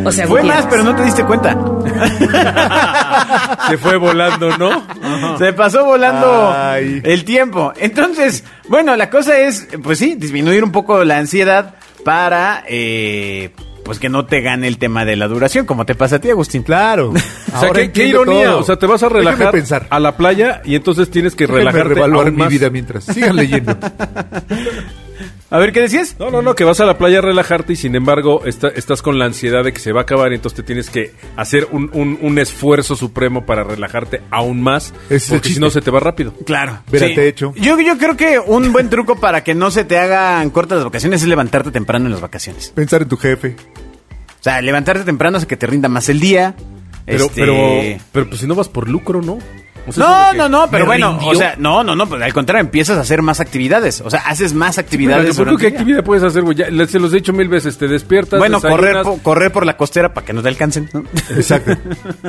[0.05, 0.45] O sea, Fue Gutiérrez.
[0.63, 1.55] más, pero no te diste cuenta.
[3.69, 5.37] Se fue volando, ¿no?
[5.37, 7.01] Se pasó volando Ay.
[7.03, 7.73] el tiempo.
[7.79, 13.51] Entonces, bueno, la cosa es, pues sí, disminuir un poco la ansiedad para, eh,
[13.85, 16.29] pues que no te gane el tema de la duración, como te pasa a ti,
[16.29, 16.63] Agustín.
[16.63, 17.13] Claro.
[17.53, 18.45] O sea, Ahora qué, ironía.
[18.45, 18.59] todo.
[18.59, 19.85] O sea, te vas a relajar pensar.
[19.89, 23.03] a la playa y entonces tienes que Déjenme relajarte revaluar aún mi vida mientras.
[23.03, 23.75] Sigan leyendo.
[25.51, 26.15] A ver, ¿qué decías?
[26.17, 29.01] No, no, no, que vas a la playa a relajarte y sin embargo está- estás
[29.01, 31.67] con la ansiedad de que se va a acabar y entonces te tienes que hacer
[31.71, 35.91] un, un- un esfuerzo supremo para relajarte aún más, es porque si no se te
[35.91, 36.33] va rápido.
[36.45, 36.79] Claro.
[36.89, 37.53] Vérate hecho.
[37.57, 40.85] Yo, yo creo que un buen truco para que no se te hagan cortas las
[40.85, 42.69] vacaciones es levantarte temprano en las vacaciones.
[42.73, 43.57] Pensar en tu jefe.
[44.39, 46.55] O sea, levantarte temprano hace que te rinda más el día.
[47.05, 49.37] Pero, Este- pero, pero pues si no vas por lucro, ¿no?
[49.87, 51.29] O sea, No, no, no, pero bueno, rindió.
[51.29, 54.01] o sea, no, no, no, pues al contrario, empiezas a hacer más actividades.
[54.01, 55.35] O sea, haces más Pero, actividades.
[55.35, 56.57] ¿por durante ¿Qué actividad puedes hacer, güey?
[56.87, 60.13] Se los he dicho mil veces, te despiertas, Bueno, correr, po- correr por la costera
[60.13, 60.89] para que no te alcancen.
[60.93, 61.03] ¿no?
[61.35, 61.73] Exacto.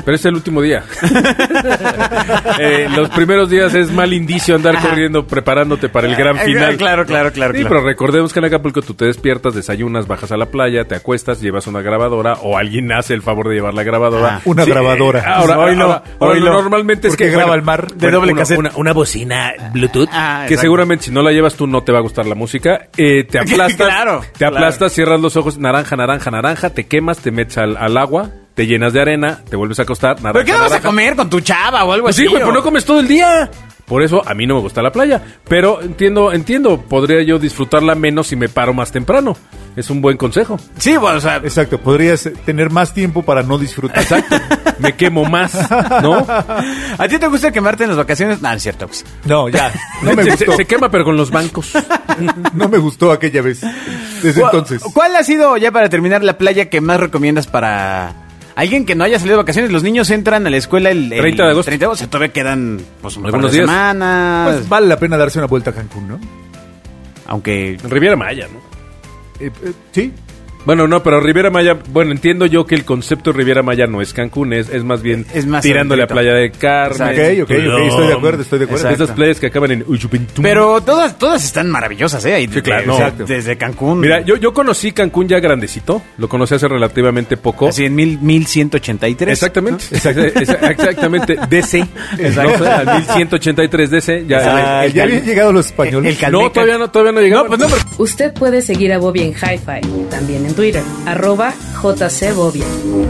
[0.04, 0.82] pero es el último día.
[2.58, 6.76] Eh, los primeros días es mal indicio andar corriendo, preparándote para el gran Eh, final.
[6.76, 7.76] claro, claro, claro, Sí, claro.
[7.76, 11.40] pero recordemos que en Acapulco tú te despiertas, desayunas, bajas a la playa, te acuestas,
[11.40, 14.36] llevas una grabadora o alguien hace el favor de llevar la grabadora.
[14.36, 15.20] Ah, una Sí, grabadora.
[15.20, 16.52] eh, Ahora, Hoy no, ahora- hoy no.
[16.52, 17.92] normalmente es que bueno, el mar.
[17.92, 21.66] de doble una, una- una bocina Bluetooth Ah, que seguramente si no la llevas tú
[21.66, 22.88] no te va a gustar la música.
[22.96, 27.30] Eh, te aplastas, Claro, te aplastas, cierras los ojos, naranja, naranja, naranja, te quemas, te
[27.30, 30.52] metes al, al agua, te llenas de arena, te vuelves a acostar, naranja, ¿Pero qué
[30.52, 30.88] no vas a naranja.
[30.88, 32.22] comer con tu chava o algo Pues así?
[32.24, 33.50] sí, güey, pues no comes todo el día.
[33.86, 35.22] Por eso a mí no me gusta la playa.
[35.48, 39.36] Pero entiendo, entiendo, podría yo disfrutarla menos si me paro más temprano.
[39.74, 40.58] Es un buen consejo.
[40.78, 41.78] Sí, bueno, o sea, Exacto.
[41.78, 44.02] Podrías tener más tiempo para no disfrutar.
[44.02, 44.36] Exacto.
[44.78, 45.54] me quemo más,
[46.02, 46.24] ¿no?
[46.98, 48.40] ¿a ti te gusta quemarte en las vacaciones?
[48.42, 48.86] No, es cierto.
[48.86, 49.04] pues.
[49.24, 49.72] No, ya.
[50.02, 50.52] No me se, gustó.
[50.56, 51.72] se quema, pero con los bancos.
[52.54, 53.62] No me gustó aquella vez.
[54.22, 54.82] Desde ¿Cuál- entonces.
[54.92, 58.12] ¿Cuál ha sido, ya para terminar, la playa que más recomiendas para
[58.54, 59.70] alguien que no haya salido de vacaciones?
[59.72, 61.68] Los niños entran a la escuela el, el 30 de agosto.
[61.70, 63.68] 30 de agosto, todavía quedan pues, un par Algunos de días.
[63.70, 64.52] semanas.
[64.56, 66.20] Pues vale la pena darse una vuelta a Cancún, ¿no?
[67.26, 68.58] aunque En Riviera Maya, ¿no?
[69.44, 70.12] Eh, eh, sí.
[70.64, 74.00] Bueno, no, pero Riviera Maya, bueno, entiendo yo que el concepto de Riviera Maya no
[74.00, 76.06] es Cancún, es, es más bien Es más tirándole a.
[76.06, 77.08] Playa de Carmen.
[77.08, 77.78] Ok, ok, ok.
[77.88, 78.84] Estoy de acuerdo, estoy de acuerdo.
[78.84, 79.04] Exacto.
[79.04, 80.42] Esas playas que acaban en Uyupintum.
[80.42, 82.34] Pero todas, todas están maravillosas, ¿eh?
[82.34, 83.24] Ahí Sí, claro, no.
[83.26, 84.00] Desde Cancún.
[84.00, 87.68] Mira, yo, yo conocí Cancún ya grandecito, lo conocí hace relativamente poco.
[87.68, 89.32] Así en mil, 1183.
[89.32, 91.78] Exactamente, exact- exa- exactamente, DC,
[92.18, 92.64] Exacto.
[92.64, 92.70] ¿no?
[92.70, 94.38] al 1183 DC, ya,
[94.80, 96.22] Ah, el- ya el- habían llegado los españoles.
[96.22, 97.50] el no, todavía no, todavía no llegamos.
[97.50, 101.52] No, pues no, pero- Usted puede seguir a Bobia en Hi-Fi, también en Twitter, arroba
[101.74, 102.64] jcbobia,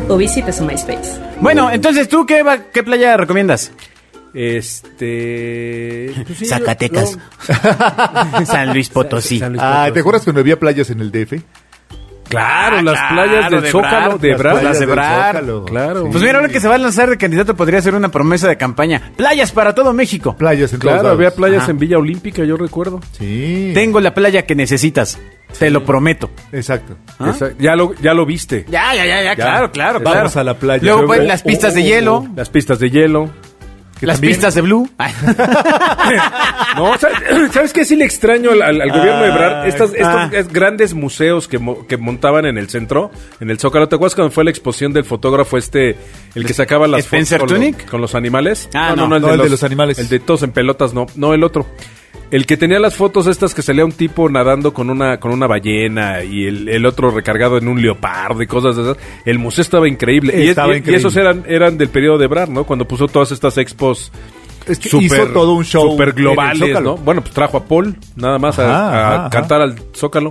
[0.08, 1.20] o visite su MySpace.
[1.40, 3.72] Bueno, entonces, ¿tú qué, va- qué playa recomiendas?
[4.34, 6.12] Este.
[6.26, 7.16] pues sí, Zacatecas.
[8.40, 8.46] no.
[8.46, 9.38] San Luis Potosí.
[9.38, 9.92] San Luis Ah, Potosí.
[9.94, 11.34] ¿te acuerdas cuando había playas en el DF?
[12.28, 14.52] Claro, Ah, las claro, playas del de Zócalo, Brad, de las Brad.
[14.52, 15.26] playas de del Brad.
[15.26, 15.64] Zócalo.
[15.66, 16.08] Claro.
[16.10, 18.56] Pues mira, ahora que se va a lanzar de candidato podría ser una promesa de
[18.56, 19.12] campaña.
[19.16, 20.34] Playas para todo México.
[20.36, 21.18] Playas en todos Claro, lados.
[21.18, 21.72] había playas Ajá.
[21.72, 23.00] en Villa Olímpica, yo recuerdo.
[23.18, 23.72] Sí.
[23.74, 25.18] Tengo la playa que necesitas.
[25.58, 26.30] Te lo prometo.
[26.52, 26.96] Exacto.
[27.18, 27.32] ¿Ah?
[27.58, 28.64] Ya, lo, ya lo viste.
[28.68, 30.82] Ya, ya, ya, ya, claro, claro, Vamos a la playa.
[30.82, 33.30] Luego pues, me- las pistas de hielo, Las pistas de hielo.
[34.00, 34.88] Las también- pistas de blue.
[36.76, 37.18] No, ¿sabes,
[37.52, 37.84] ¿sabes qué?
[37.84, 39.68] Sí le extraño al, al- al gobierno de Brad.
[39.68, 40.30] Estas, estos ah.
[40.32, 43.10] es- grandes museos que, mo- que montaban en el centro,
[43.40, 43.88] en el Zócalo.
[43.88, 45.96] ¿Te acuerdas cuando fue la exposición del fotógrafo este,
[46.34, 48.68] el que sacaba las ¿Spencer fotos con, lo- con los animales?
[48.74, 49.06] Ah, no.
[49.06, 49.98] No, el de los animales.
[49.98, 51.06] El de todos en pelotas, no.
[51.14, 51.66] No, el otro.
[52.32, 55.46] El que tenía las fotos estas que salía un tipo nadando con una con una
[55.46, 58.96] ballena y el, el otro recargado en un leopardo y cosas de esas.
[59.24, 60.32] El museo estaba increíble.
[60.36, 60.98] Y es- Estaba y, y increíble.
[60.98, 62.64] esos eran, eran del periodo de Brad, ¿no?
[62.64, 64.10] Cuando puso todas estas expos
[64.66, 66.80] Es que hizo todo un show super globales.
[66.80, 66.96] ¿no?
[66.96, 69.30] Bueno, pues trajo a Paul nada más a, Ajá, a ajá, ajá.
[69.30, 70.30] cantar al Zócalo.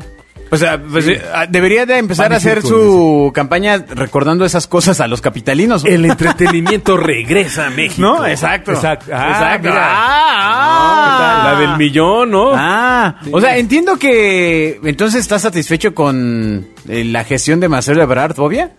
[0.54, 5.08] O sea, pues, eh, debería de empezar a hacer su campaña recordando esas cosas a
[5.08, 5.86] los capitalinos.
[5.86, 8.02] El entretenimiento regresa a México.
[8.02, 8.26] ¿No?
[8.28, 8.74] Exacto.
[8.74, 9.12] Exacto.
[9.14, 9.70] Ah, Exacto.
[9.70, 9.88] mira.
[9.90, 12.52] Ah, La del millón, ¿no?
[12.54, 18.38] Ah, o sea, entiendo que entonces estás satisfecho con eh, la gestión de Marcelo Ebrard,
[18.40, 18.72] obvia.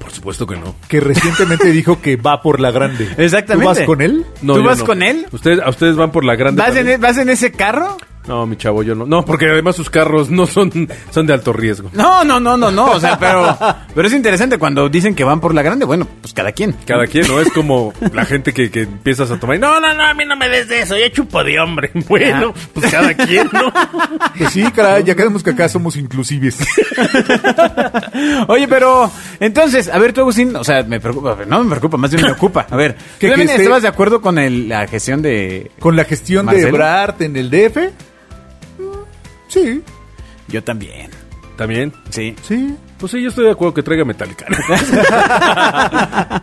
[0.00, 0.74] Por supuesto que no.
[0.88, 3.08] Que recientemente dijo que va por la grande.
[3.18, 3.72] Exactamente.
[3.74, 4.24] ¿Tú vas con él?
[4.42, 4.84] No, ¿Tú yo vas no.
[4.86, 5.26] con él?
[5.32, 6.62] ¿Ustedes, ¿A ustedes van por la grande?
[6.62, 7.96] ¿Vas en, e- ¿Vas en ese carro?
[8.26, 9.04] No, mi chavo, yo no.
[9.04, 11.90] No, porque además sus carros no son, son de alto riesgo.
[11.92, 12.92] No, no, no, no, no.
[12.92, 13.56] O sea, pero,
[13.94, 15.84] pero es interesante cuando dicen que van por la grande.
[15.84, 16.72] Bueno, pues cada quien.
[16.86, 17.38] Cada quien, ¿no?
[17.40, 19.56] Es como la gente que, que empiezas a tomar.
[19.56, 20.96] y, No, no, no, a mí no me des de eso.
[20.96, 21.90] Yo chupo de hombre.
[22.08, 23.72] Bueno, pues cada quien, ¿no?
[24.38, 26.58] Pues sí, caray, ya quedamos que acá somos inclusives.
[28.48, 29.10] Oye, pero
[29.40, 32.32] entonces, a ver, tú, Agustín, o sea, me preocupa, no me preocupa, más bien me
[32.32, 32.66] ocupa.
[32.70, 35.70] A ver, Que- ¿tú también estabas de acuerdo con el- la gestión de.
[35.78, 36.68] Con la gestión de ¿Marcelo?
[36.68, 37.76] Ebrard en el DF.
[39.54, 39.82] Sí,
[40.48, 41.10] Yo también.
[41.56, 41.92] También.
[42.10, 42.34] Sí.
[42.42, 42.74] sí.
[42.98, 44.46] Pues sí, yo estoy de acuerdo que traiga Metallica.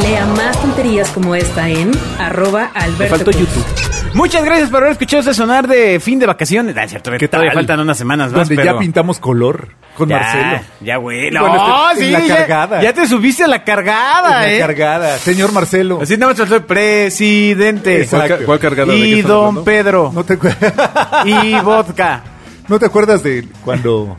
[0.00, 3.48] Lea más tonterías como esta en arroba Me Alberto faltó Cruz.
[3.48, 3.93] YouTube.
[4.14, 6.76] Muchas gracias por haber escuchado ese sonar de fin de vacaciones.
[6.78, 7.58] Ah, cierto, ¿Qué todavía tal?
[7.60, 8.74] faltan unas semanas más, Donde pero...
[8.74, 10.60] ya pintamos color con Ya, Marcelo.
[10.80, 11.30] Ya, güey.
[11.30, 12.82] Bueno, No, este- sí, en la ya- cargada.
[12.82, 14.58] Ya, te subiste a la cargada, En ¿eh?
[14.60, 15.18] la cargada.
[15.18, 15.98] Señor Marcelo.
[16.00, 18.02] Así nada más el presidente.
[18.02, 18.38] Exacto.
[18.46, 19.64] ¿Cuál, cuál Y don hablando?
[19.64, 20.10] Pedro.
[20.14, 20.34] ¿No te,
[21.26, 22.22] Y vodka.
[22.68, 24.16] ¿No te acuerdas de cuando,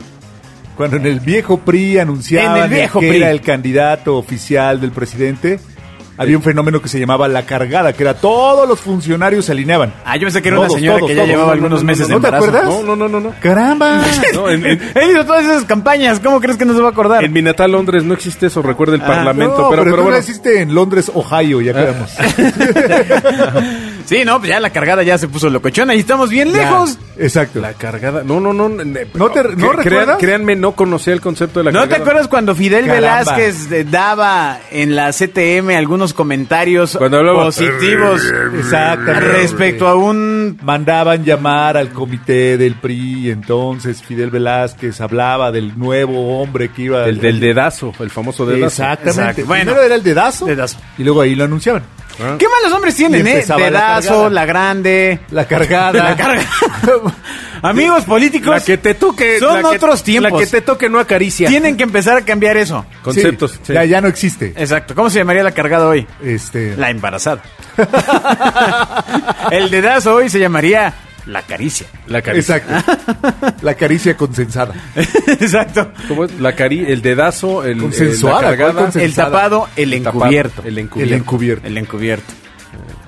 [0.76, 3.16] cuando en el viejo PRI anunciaban En el viejo que PRI.
[3.16, 5.58] era el candidato oficial del presidente?
[6.18, 9.92] Había un fenómeno que se llamaba la cargada, que era todos los funcionarios se alineaban.
[10.04, 11.28] Ah, yo pensé que era una Todos, señora todos, que ya todos.
[11.28, 12.48] llevaba No, no, algunos no, no, meses no, de ¿no te embarazo.
[12.58, 12.84] acuerdas?
[12.86, 13.20] No, no, no, no.
[13.28, 13.34] no.
[13.40, 14.00] ¡Caramba!
[14.34, 16.20] No, en, en- He ido todas esas campañas.
[16.20, 17.22] ¿Cómo crees que no se va a acordar?
[17.24, 19.58] en mi natal Londres no existe eso, recuerda el Ah, parlamento.
[19.58, 22.16] No, pero, pero tú bueno, naciste en Londres, Ohio, ya quedamos.
[24.06, 26.98] Sí, no, pues ya la cargada ya se puso locochona y estamos bien Ya, lejos.
[27.18, 27.60] Exacto.
[27.60, 28.22] la cargada.
[28.24, 28.68] No, no, no.
[28.68, 30.16] ne- ¿No te- no cre- recuerdas?
[30.18, 32.02] créanme, no conocía el concepto de la ¿No te cargada.
[32.04, 33.22] acuerdas cuando Fidel Caramba.
[33.34, 38.22] Velázquez eh, daba en la CTM algunos comentarios Cuando hablaba- positivos
[38.58, 39.20] Exactamente.
[39.20, 40.58] respecto a un...
[40.62, 47.04] Mandaban llamar al comité del PRI, entonces Fidel Velázquez hablaba del nuevo hombre que iba...
[47.06, 48.66] El del dedazo, el famoso dedazo.
[48.66, 49.10] Exactamente.
[49.20, 49.46] Exacto.
[49.46, 49.64] Bueno.
[49.64, 50.78] Primero era el dedazo, Dedazo.
[50.98, 51.82] y luego ahí lo anunciaban.
[52.20, 52.36] Ah.
[52.38, 53.30] ¿Qué malos hombres tienen, eh?
[53.32, 54.30] empezaba la Dedazo, cargada.
[54.30, 55.20] la grande...
[55.30, 55.92] La cargada.
[56.10, 56.42] La carga.
[57.62, 59.38] Amigos políticos, La que te toque.
[59.38, 60.32] son la que- otros tiempos.
[60.32, 61.48] La que te toque no acaricia.
[61.48, 62.84] Tienen que empezar a cambiar eso.
[63.02, 63.52] Conceptos.
[63.52, 63.72] Sí, sí.
[63.72, 64.52] Ya, ya no existe.
[64.56, 64.94] Exacto.
[64.94, 66.06] ¿Cómo se llamaría la cargada hoy?
[66.22, 67.42] Este, La embarazada.
[69.50, 70.92] El dedazo hoy se llamaría
[71.26, 71.86] la caricia.
[72.06, 72.56] La caricia.
[72.56, 72.92] Exacto.
[73.62, 74.74] La caricia consensada.
[75.26, 75.90] Exacto.
[76.08, 76.38] ¿Cómo es?
[76.40, 80.62] La cari el dedazo, el, Consensuada, el- la cargada, ¿cuál consen- El tapado, el encubierto.
[80.62, 81.14] el El encubierto.
[81.14, 81.66] encubierto.
[81.66, 82.34] El encubierto.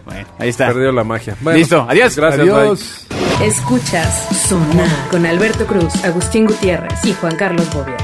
[0.05, 0.67] Bueno, ahí está.
[0.69, 1.37] Perdió la magia.
[1.41, 2.17] Bueno, Listo, adiós.
[2.17, 2.51] Gracias, bye.
[2.55, 3.07] Adiós.
[3.43, 7.97] Escuchas Sonar con Alberto Cruz, Agustín Gutiérrez y Juan Carlos Bobia.